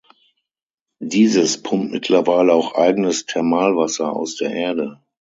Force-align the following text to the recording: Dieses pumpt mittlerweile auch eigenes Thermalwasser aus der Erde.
Dieses 0.97 1.61
pumpt 1.61 1.91
mittlerweile 1.91 2.53
auch 2.53 2.73
eigenes 2.73 3.27
Thermalwasser 3.27 4.11
aus 4.11 4.35
der 4.35 4.49
Erde. 4.51 4.99